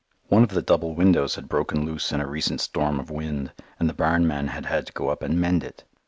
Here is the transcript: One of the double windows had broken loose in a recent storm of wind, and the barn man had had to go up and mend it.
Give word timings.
One 0.29 0.41
of 0.41 0.49
the 0.49 0.63
double 0.63 0.95
windows 0.95 1.35
had 1.35 1.47
broken 1.47 1.85
loose 1.85 2.11
in 2.11 2.21
a 2.21 2.25
recent 2.27 2.59
storm 2.59 2.99
of 2.99 3.11
wind, 3.11 3.51
and 3.79 3.87
the 3.87 3.93
barn 3.93 4.25
man 4.25 4.47
had 4.47 4.65
had 4.65 4.87
to 4.87 4.93
go 4.93 5.09
up 5.09 5.21
and 5.21 5.39
mend 5.39 5.63
it. 5.63 5.83